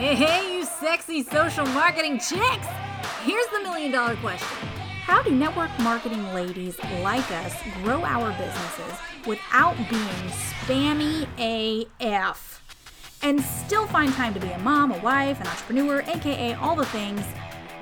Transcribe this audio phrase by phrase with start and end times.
[0.00, 2.66] Hey, hey, you sexy social marketing chicks!
[3.22, 4.48] Here's the million dollar question
[5.02, 11.28] How do network marketing ladies like us grow our businesses without being spammy
[12.00, 12.64] AF
[13.22, 16.86] and still find time to be a mom, a wife, an entrepreneur, aka all the
[16.86, 17.20] things?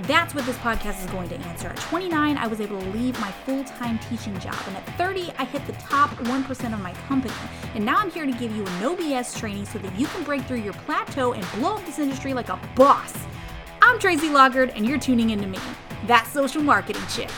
[0.03, 1.69] That's what this podcast is going to answer.
[1.69, 4.55] At 29, I was able to leave my full time teaching job.
[4.67, 7.35] And at 30, I hit the top 1% of my company.
[7.75, 10.23] And now I'm here to give you a no BS training so that you can
[10.23, 13.13] break through your plateau and blow up this industry like a boss.
[13.83, 15.59] I'm Tracy Lockard, and you're tuning into me,
[16.07, 17.31] that social marketing chick.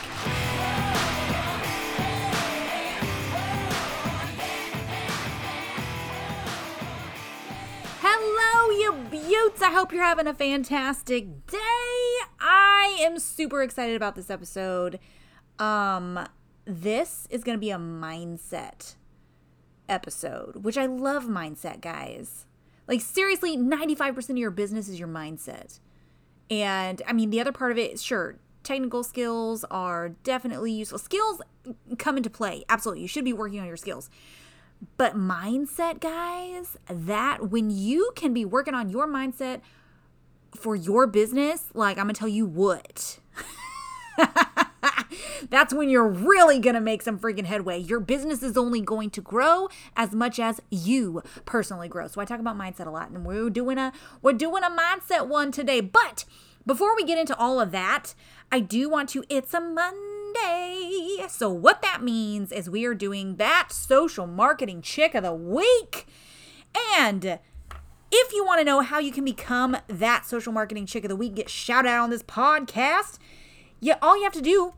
[9.71, 11.57] I hope you're having a fantastic day.
[12.41, 14.99] I am super excited about this episode.
[15.59, 16.27] Um,
[16.65, 18.95] this is going to be a mindset
[19.87, 22.47] episode, which I love mindset, guys.
[22.85, 25.79] Like, seriously, 95% of your business is your mindset.
[26.49, 30.99] And I mean, the other part of it, sure, technical skills are definitely useful.
[30.99, 31.41] Skills
[31.97, 32.65] come into play.
[32.67, 33.03] Absolutely.
[33.03, 34.09] You should be working on your skills.
[34.97, 39.61] But mindset, guys, that when you can be working on your mindset
[40.55, 43.19] for your business, like I'm gonna tell you what.
[45.49, 47.79] That's when you're really going to make some freaking headway.
[47.79, 52.07] Your business is only going to grow as much as you personally grow.
[52.07, 55.27] So I talk about mindset a lot and we're doing a we're doing a mindset
[55.27, 55.81] one today.
[55.81, 56.25] But
[56.65, 58.13] before we get into all of that,
[58.51, 60.10] I do want to it's a Monday.
[61.41, 66.05] So what that means is we are doing that social marketing chick of the week.
[66.99, 67.39] And
[68.11, 71.15] if you want to know how you can become that social marketing chick of the
[71.15, 73.17] week, get shouted out on this podcast,
[73.79, 74.73] yeah, all you have to do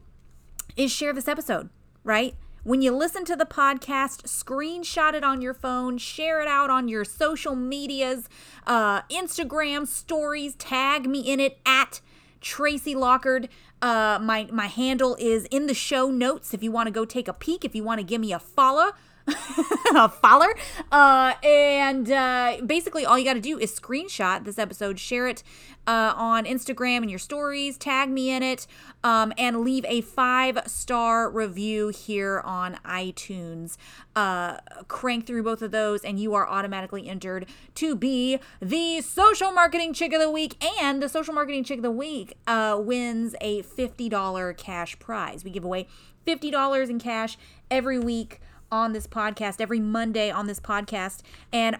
[0.78, 1.70] is share this episode,
[2.04, 2.36] right?
[2.64, 6.88] When you listen to the podcast, screenshot it on your phone, share it out on
[6.88, 8.30] your social medias,
[8.66, 12.00] uh, Instagram stories, tag me in it at
[12.40, 13.50] Tracy Lockard.
[13.84, 17.28] Uh, my my handle is in the show notes if you want to go take
[17.28, 17.66] a peek.
[17.66, 18.94] If you want to give me a follow,
[19.96, 20.54] a follower.
[20.92, 25.44] Uh, and uh, basically, all you got to do is screenshot this episode, share it
[25.88, 28.68] uh, on Instagram and your stories, tag me in it,
[29.04, 33.78] um, and leave a five star review here on iTunes.
[34.16, 34.58] Uh,
[34.88, 37.46] crank through both of those, and you are automatically entered
[37.76, 40.64] to be the social marketing chick of the week.
[40.82, 45.44] And the social marketing chick of the week uh, wins a $50 cash prize.
[45.44, 45.88] We give away
[46.26, 47.38] $50 in cash
[47.70, 48.40] every week
[48.74, 51.22] on this podcast, every Monday on this podcast.
[51.54, 51.78] And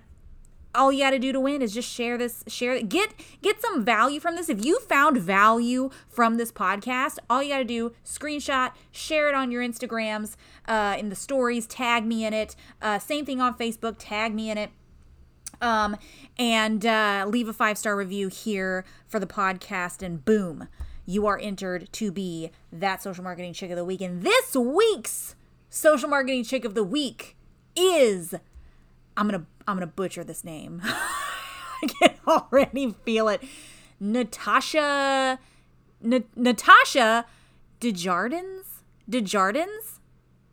[0.76, 3.86] all you got to do to win is just share this share get get some
[3.86, 7.92] value from this if you found value from this podcast all you got to do
[8.04, 10.36] screenshot share it on your instagrams
[10.68, 14.50] uh, in the stories tag me in it uh, same thing on facebook tag me
[14.50, 14.72] in it
[15.62, 15.96] um,
[16.40, 20.68] and uh, leave a five star review here for the podcast and boom
[21.06, 25.36] you are entered to be that social marketing chick of the week and this week's
[25.74, 27.36] social marketing chick of the week
[27.76, 28.36] is
[29.18, 30.82] I'm gonna I'm gonna butcher this name.
[30.86, 33.42] I can already feel it.
[34.00, 35.40] Natasha
[36.04, 37.26] N- Natasha
[37.80, 38.66] DeJardins?
[39.10, 40.00] DeJardins?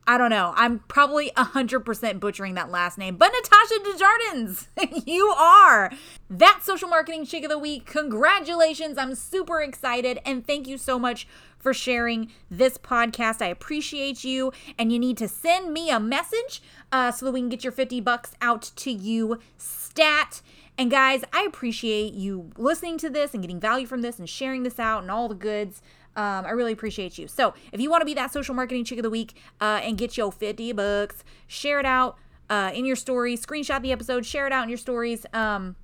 [0.06, 0.52] I don't know.
[0.56, 3.30] I'm probably 100% butchering that last name, but
[3.70, 4.68] Natasha Desjardins,
[5.06, 5.90] you are
[6.28, 7.86] that social marketing chick of the week.
[7.86, 8.98] Congratulations.
[8.98, 11.26] I'm super excited and thank you so much
[11.58, 13.42] for sharing this podcast.
[13.42, 17.40] I appreciate you and you need to send me a message uh, so that we
[17.40, 20.42] can get your 50 bucks out to you stat.
[20.78, 24.62] And guys, I appreciate you listening to this and getting value from this and sharing
[24.62, 25.82] this out and all the goods.
[26.16, 27.28] Um, I really appreciate you.
[27.28, 29.96] So if you want to be that social marketing chick of the week uh, and
[29.96, 32.18] get your 50 bucks, share it out
[32.50, 35.24] uh, in your stories, screenshot the episode, share it out in your stories.
[35.32, 35.76] Um,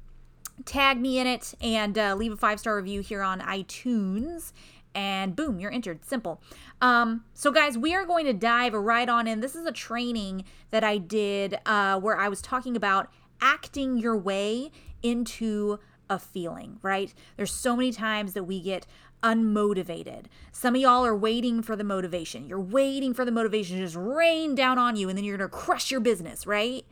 [0.65, 4.53] tag me in it and uh, leave a five star review here on iTunes
[4.97, 6.04] and boom, you're entered.
[6.04, 6.41] Simple.
[6.81, 9.41] Um, so, guys, we are going to dive right on in.
[9.41, 14.16] This is a training that I did uh, where I was talking about acting your
[14.16, 14.72] way
[15.03, 15.78] into
[16.09, 17.13] a feeling, right?
[17.36, 18.86] There's so many times that we get
[19.22, 20.24] unmotivated.
[20.53, 22.47] Some of y'all are waiting for the motivation.
[22.47, 25.51] You're waiting for the motivation to just rain down on you and then you're going
[25.51, 26.84] to crush your business, right?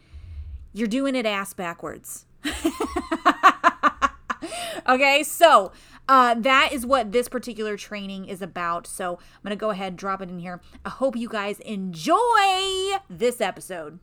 [0.72, 2.26] You're doing it ass backwards.
[4.88, 5.72] okay, so
[6.08, 8.86] uh, that is what this particular training is about.
[8.86, 10.60] So I'm going to go ahead, and drop it in here.
[10.84, 13.98] I hope you guys enjoy this episode.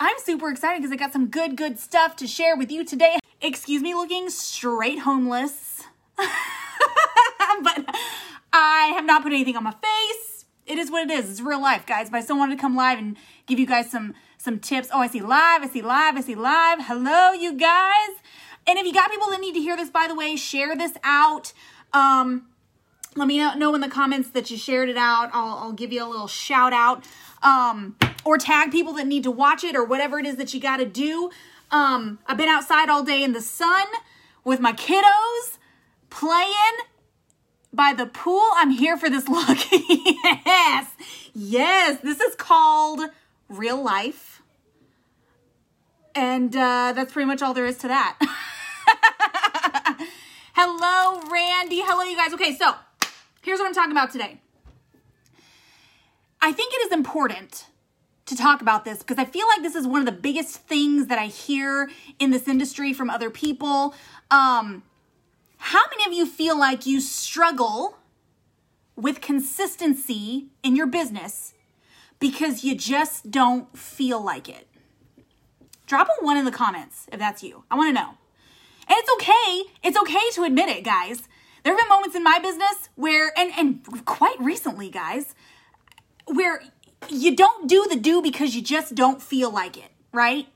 [0.00, 3.18] I'm super excited because I got some good, good stuff to share with you today.
[3.40, 5.82] Excuse me looking straight homeless,
[7.62, 7.94] but
[8.52, 10.44] I have not put anything on my face.
[10.66, 11.30] It is what it is.
[11.30, 12.10] It's real life, guys.
[12.10, 13.16] But I still wanted to come live and
[13.46, 14.88] give you guys some some tips.
[14.92, 15.62] Oh, I see live.
[15.62, 16.16] I see live.
[16.16, 16.78] I see live.
[16.82, 18.10] Hello, you guys.
[18.66, 20.92] And if you got people that need to hear this, by the way, share this
[21.04, 21.52] out.
[21.92, 22.46] Um,
[23.14, 25.30] let me know in the comments that you shared it out.
[25.32, 27.04] I'll, I'll give you a little shout out.
[27.42, 30.60] Um, or tag people that need to watch it or whatever it is that you
[30.60, 31.30] got to do.
[31.70, 33.86] Um, I've been outside all day in the sun
[34.44, 35.58] with my kiddos
[36.12, 36.76] playing
[37.72, 38.46] by the pool.
[38.56, 39.58] I'm here for this look.
[39.72, 40.90] yes.
[41.34, 42.00] Yes.
[42.02, 43.00] This is called
[43.48, 44.42] real life.
[46.14, 48.18] And uh, that's pretty much all there is to that.
[50.54, 51.80] Hello, Randy.
[51.80, 52.34] Hello, you guys.
[52.34, 52.74] Okay, so
[53.40, 54.38] here's what I'm talking about today.
[56.42, 57.66] I think it is important
[58.26, 61.06] to talk about this because I feel like this is one of the biggest things
[61.06, 63.94] that I hear in this industry from other people.
[64.30, 64.82] Um,
[65.64, 67.96] how many of you feel like you struggle
[68.96, 71.54] with consistency in your business
[72.18, 74.66] because you just don't feel like it?
[75.86, 77.62] Drop a one in the comments if that's you.
[77.70, 78.10] I want to know.
[78.88, 79.72] And it's okay.
[79.84, 81.22] It's okay to admit it, guys.
[81.62, 85.32] There have been moments in my business where, and, and quite recently, guys,
[86.26, 86.60] where
[87.08, 90.48] you don't do the do because you just don't feel like it, right?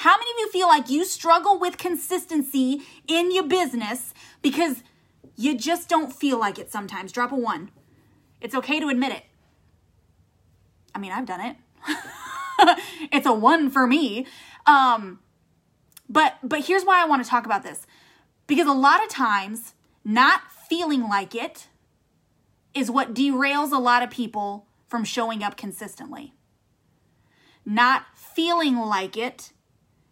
[0.00, 4.82] How many of you feel like you struggle with consistency in your business because
[5.36, 7.12] you just don't feel like it sometimes?
[7.12, 7.70] Drop a one.
[8.40, 9.24] It's okay to admit it.
[10.94, 11.56] I mean, I've done it.
[13.12, 14.26] it's a one for me.
[14.64, 15.18] Um,
[16.08, 17.86] but but here's why I want to talk about this.
[18.46, 21.68] Because a lot of times not feeling like it
[22.72, 26.32] is what derails a lot of people from showing up consistently.
[27.66, 29.52] Not feeling like it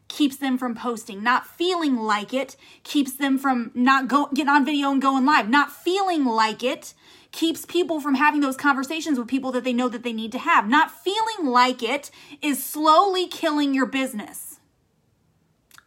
[0.09, 1.23] keeps them from posting.
[1.23, 5.49] Not feeling like it keeps them from not go getting on video and going live.
[5.49, 6.95] Not feeling like it
[7.31, 10.39] keeps people from having those conversations with people that they know that they need to
[10.39, 10.69] have.
[10.69, 12.11] Not feeling like it
[12.43, 14.59] is slowly killing your business.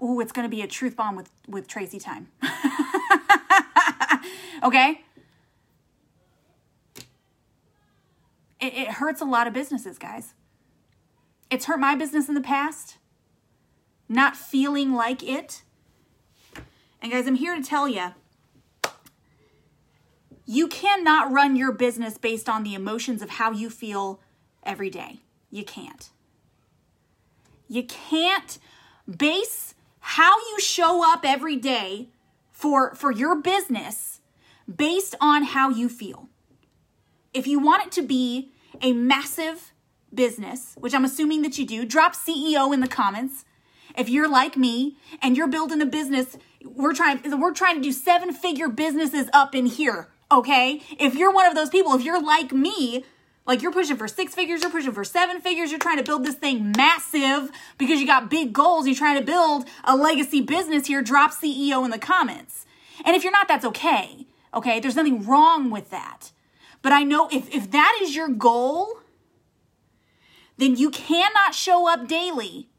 [0.02, 2.30] Ooh, it's going to be a truth bomb with with Tracy time.
[4.64, 5.02] okay?
[8.62, 10.34] it, it hurts a lot of businesses, guys.
[11.50, 12.98] It's hurt my business in the past,
[14.12, 15.64] not feeling like it.
[17.02, 18.14] And guys, I'm here to tell you
[20.46, 24.20] you cannot run your business based on the emotions of how you feel
[24.64, 25.20] every day.
[25.50, 26.10] You can't.
[27.68, 28.58] You can't
[29.08, 32.10] base how you show up every day
[32.52, 34.20] for for your business
[34.74, 36.28] based on how you feel
[37.34, 39.74] if you want it to be a massive
[40.14, 43.46] business, which I'm assuming that you do, drop CEO in the comments.
[43.98, 47.92] If you're like me and you're building a business, we're trying we're trying to do
[47.92, 50.82] seven-figure businesses up in here, okay?
[51.00, 53.04] If you're one of those people, if you're like me,
[53.46, 56.24] like you're pushing for six figures, you're pushing for seven figures, you're trying to build
[56.24, 60.88] this thing massive because you got big goals, you're trying to build a legacy business
[60.88, 62.66] here, drop CEO in the comments.
[63.04, 64.28] And if you're not, that's okay.
[64.54, 64.80] Okay?
[64.80, 66.32] There's nothing wrong with that.
[66.82, 69.00] But I know if, if that is your goal,
[70.58, 72.70] then you cannot show up daily.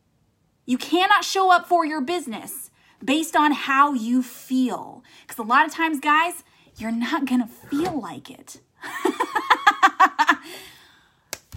[0.64, 2.70] You cannot show up for your business
[3.04, 5.02] based on how you feel.
[5.22, 6.44] Because a lot of times, guys,
[6.76, 8.60] you're not going to feel like it.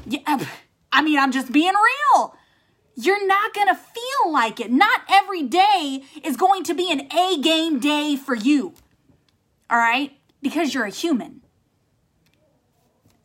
[0.05, 0.43] yeah, uh,
[0.91, 2.35] I mean, I'm just being real.
[2.95, 4.71] You're not going to feel like it.
[4.71, 8.73] Not every day is going to be an A game day for you.
[9.69, 10.17] All right?
[10.41, 11.41] Because you're a human.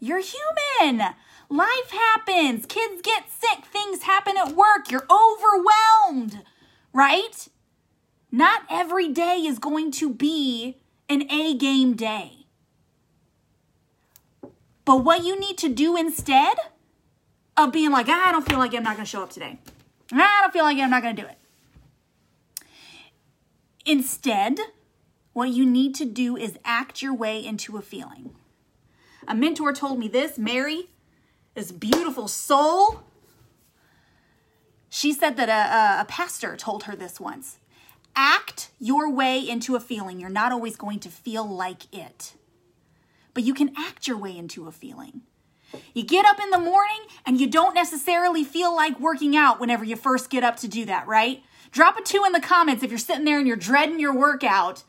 [0.01, 1.15] You're human.
[1.51, 2.65] Life happens.
[2.65, 3.65] Kids get sick.
[3.67, 4.89] Things happen at work.
[4.89, 6.45] You're overwhelmed,
[6.93, 7.49] right?
[8.31, 10.79] Not every day is going to be
[11.09, 12.47] an A game day.
[14.85, 16.57] But what you need to do instead
[17.57, 19.59] of being like, ah, I don't feel like I'm not going to show up today.
[20.13, 21.37] Ah, I don't feel like I'm not going to do it.
[23.85, 24.59] Instead,
[25.33, 28.31] what you need to do is act your way into a feeling.
[29.27, 30.91] A mentor told me this Mary,
[31.55, 33.03] this beautiful soul.
[34.89, 37.59] She said that a, a, pastor told her this once
[38.17, 40.19] act your way into a feeling.
[40.19, 42.35] You're not always going to feel like it,
[43.35, 45.23] but you can act your way into a feeling.
[45.95, 49.85] You get up in the morning and you don't necessarily feel like working out whenever
[49.85, 51.43] you first get up to do that, right?
[51.71, 54.83] Drop a two in the comments if you're sitting there and you're dreading your workout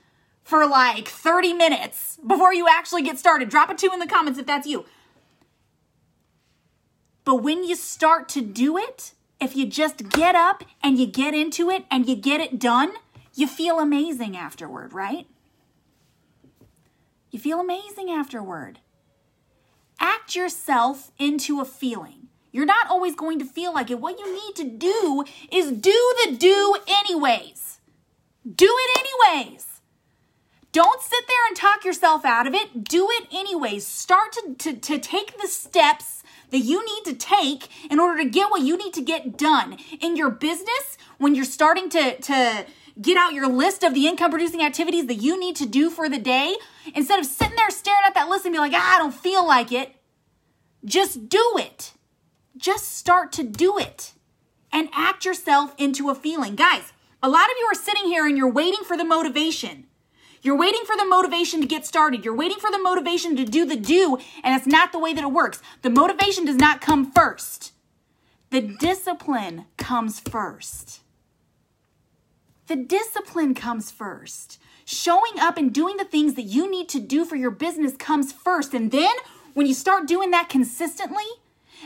[0.44, 3.50] for like 30 minutes before you actually get started.
[3.50, 4.86] Drop a two in the comments if that's you.
[7.24, 11.34] But when you start to do it, if you just get up and you get
[11.34, 12.94] into it and you get it done,
[13.34, 15.28] you feel amazing afterward, right?
[17.32, 18.80] You feel amazing afterward.
[20.00, 22.28] Act yourself into a feeling.
[22.52, 24.00] You're not always going to feel like it.
[24.00, 27.80] What you need to do is do the do anyways.
[28.44, 29.68] Do it anyways.
[30.72, 32.84] Don't sit there and talk yourself out of it.
[32.84, 33.86] Do it anyways.
[33.86, 36.21] Start to, to, to take the steps
[36.52, 39.78] that you need to take in order to get what you need to get done
[40.00, 42.66] in your business when you're starting to, to
[43.02, 46.10] get out your list of the income producing activities that you need to do for
[46.10, 46.56] the day.
[46.94, 49.46] Instead of sitting there staring at that list and be like, ah, I don't feel
[49.46, 49.96] like it,
[50.86, 51.94] just do it.
[52.58, 54.14] Just start to do it
[54.72, 56.56] and act yourself into a feeling.
[56.56, 56.94] Guys,
[57.24, 59.86] a lot of you are sitting here and you're waiting for the motivation.
[60.42, 62.26] You're waiting for the motivation to get started.
[62.26, 65.24] You're waiting for the motivation to do the do, and it's not the way that
[65.24, 65.62] it works.
[65.82, 67.74] The motivation does not come first.
[68.50, 71.02] The discipline comes first.
[72.68, 74.60] The discipline comes first.
[74.84, 78.34] Showing up and doing the things that you need to do for your business comes
[78.34, 78.74] first.
[78.74, 79.14] And then
[79.54, 81.24] when you start doing that consistently,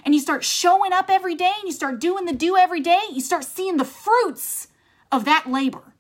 [0.04, 3.00] and you start showing up every day and you start doing the do every day,
[3.12, 4.68] you start seeing the fruits
[5.12, 5.95] of that labor.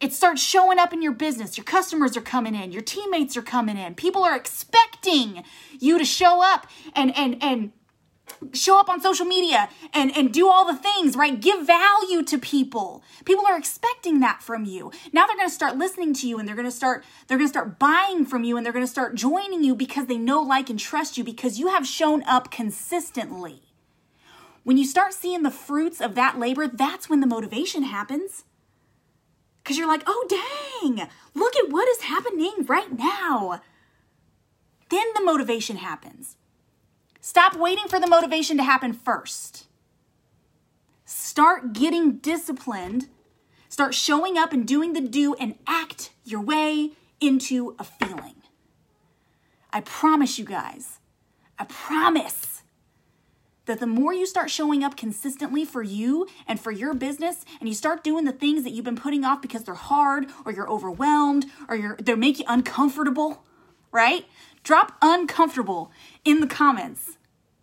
[0.00, 1.56] It starts showing up in your business.
[1.56, 3.94] Your customers are coming in, your teammates are coming in.
[3.94, 5.42] People are expecting
[5.78, 7.72] you to show up and and and
[8.52, 11.40] show up on social media and and do all the things, right?
[11.40, 13.02] Give value to people.
[13.24, 14.92] People are expecting that from you.
[15.12, 17.48] Now they're going to start listening to you and they're going to start they're going
[17.48, 20.42] to start buying from you and they're going to start joining you because they know
[20.42, 23.62] like and trust you because you have shown up consistently.
[24.62, 28.44] When you start seeing the fruits of that labor, that's when the motivation happens.
[29.66, 33.60] Because you're like, oh, dang, look at what is happening right now.
[34.90, 36.36] Then the motivation happens.
[37.20, 39.66] Stop waiting for the motivation to happen first.
[41.04, 43.08] Start getting disciplined.
[43.68, 48.36] Start showing up and doing the do and act your way into a feeling.
[49.72, 51.00] I promise you guys,
[51.58, 52.55] I promise
[53.66, 57.68] that the more you start showing up consistently for you and for your business and
[57.68, 60.70] you start doing the things that you've been putting off because they're hard or you're
[60.70, 63.44] overwhelmed or you're they make you uncomfortable,
[63.92, 64.24] right?
[64.62, 65.92] Drop uncomfortable
[66.24, 67.18] in the comments.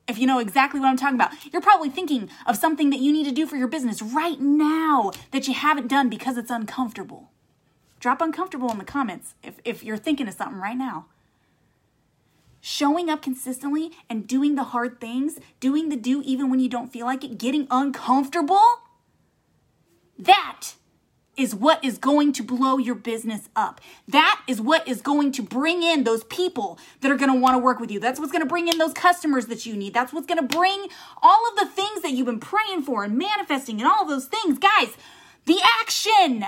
[0.07, 3.13] If you know exactly what I'm talking about, you're probably thinking of something that you
[3.13, 7.31] need to do for your business right now that you haven't done because it's uncomfortable.
[8.01, 11.05] Drop uncomfortable in the comments if, if you're thinking of something right now
[12.65, 16.93] showing up consistently and doing the hard things, doing the do even when you don't
[16.93, 18.63] feel like it, getting uncomfortable,
[20.17, 20.75] that
[21.35, 23.81] is what is going to blow your business up.
[24.07, 27.55] That is what is going to bring in those people that are going to want
[27.55, 27.99] to work with you.
[27.99, 29.93] That's what's going to bring in those customers that you need.
[29.93, 30.87] That's what's going to bring
[31.21, 34.57] all of the things that you've been praying for and manifesting and all those things.
[34.57, 34.95] Guys,
[35.47, 36.45] the action.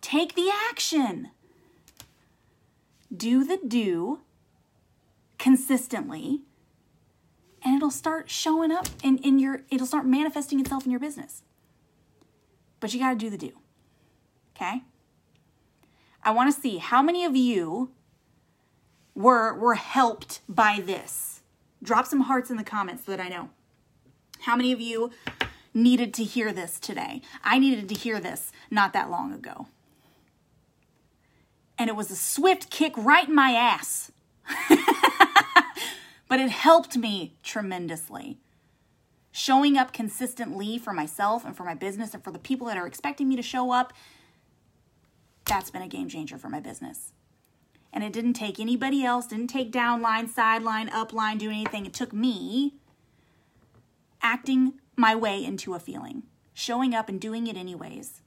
[0.00, 1.30] Take the action.
[3.16, 4.22] Do the do
[5.42, 6.40] consistently
[7.64, 11.42] and it'll start showing up in, in your it'll start manifesting itself in your business.
[12.78, 13.50] But you got to do the do
[14.54, 14.82] okay?
[16.22, 17.90] I want to see how many of you
[19.16, 21.42] were were helped by this.
[21.82, 23.50] Drop some hearts in the comments so that i know.
[24.42, 25.10] How many of you
[25.74, 27.20] needed to hear this today?
[27.42, 29.66] I needed to hear this not that long ago.
[31.76, 34.12] And it was a swift kick right in my ass
[36.32, 38.38] but it helped me tremendously.
[39.32, 42.86] Showing up consistently for myself and for my business and for the people that are
[42.86, 43.92] expecting me to show up,
[45.44, 47.12] that's been a game changer for my business.
[47.92, 51.84] And it didn't take anybody else, didn't take downline, sideline, upline, do anything.
[51.84, 52.76] It took me
[54.22, 56.22] acting my way into a feeling,
[56.54, 58.22] showing up and doing it anyways.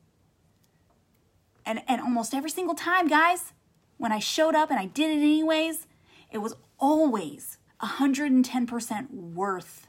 [1.66, 3.52] And, and almost every single time, guys,
[3.98, 5.88] when I showed up and I did it anyways,
[6.32, 9.88] it was always 110% worth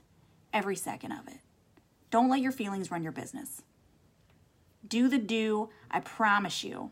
[0.53, 1.41] every second of it.
[2.11, 3.63] Don't let your feelings run your business.
[4.87, 5.71] Do the do.
[5.91, 6.91] I promise you,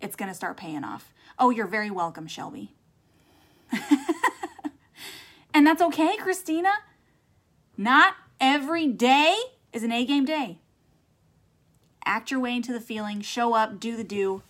[0.00, 1.12] it's going to start paying off.
[1.38, 2.74] Oh, you're very welcome, Shelby.
[5.54, 6.72] and that's okay, Christina.
[7.76, 9.36] Not every day
[9.72, 10.58] is an A game day.
[12.04, 14.42] Act your way into the feeling, show up, do the do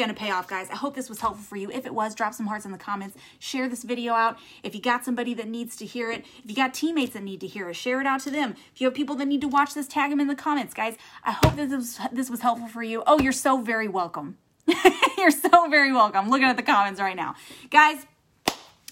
[0.00, 0.68] gonna pay off, guys.
[0.70, 1.70] I hope this was helpful for you.
[1.70, 3.16] If it was, drop some hearts in the comments.
[3.38, 4.38] Share this video out.
[4.62, 7.40] If you got somebody that needs to hear it, if you got teammates that need
[7.42, 8.56] to hear it, share it out to them.
[8.74, 10.96] If you have people that need to watch this, tag them in the comments, guys.
[11.22, 13.02] I hope this was, this was helpful for you.
[13.06, 14.38] Oh, you're so very welcome.
[15.18, 16.24] you're so very welcome.
[16.24, 17.34] I'm looking at the comments right now.
[17.70, 18.06] Guys,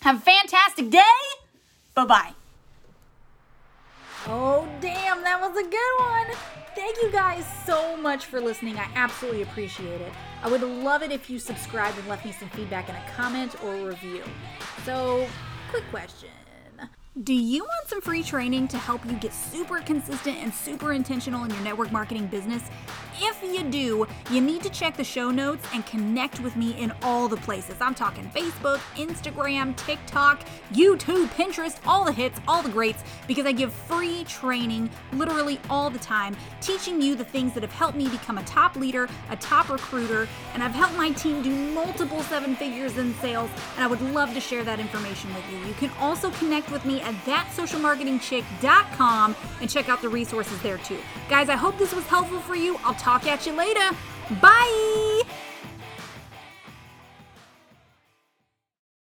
[0.03, 1.01] have a fantastic day.
[1.95, 2.33] Bye-bye.
[4.27, 6.68] Oh, damn, that was a good one.
[6.79, 8.79] Thank you guys so much for listening.
[8.79, 10.13] I absolutely appreciate it.
[10.45, 13.61] I would love it if you subscribed and left me some feedback in a comment
[13.65, 14.23] or a review.
[14.85, 15.27] So,
[15.71, 16.29] quick question.
[17.25, 21.43] Do you want some free training to help you get super consistent and super intentional
[21.43, 22.63] in your network marketing business
[23.21, 26.93] if you do, you need to check the show notes and connect with me in
[27.03, 27.77] all the places.
[27.81, 30.41] I'm talking Facebook, Instagram, TikTok,
[30.73, 35.91] YouTube, Pinterest, all the hits, all the greats, because I give free training literally all
[35.91, 39.37] the time, teaching you the things that have helped me become a top leader, a
[39.37, 43.89] top recruiter, and I've helped my team do multiple seven figures in sales, and I
[43.89, 45.59] would love to share that information with you.
[45.67, 50.99] You can also connect with me at thatsocialmarketingchick.com and check out the resources there too.
[51.29, 52.79] Guys, I hope this was helpful for you.
[52.85, 53.91] I'll talk at you later.
[54.41, 55.23] Bye.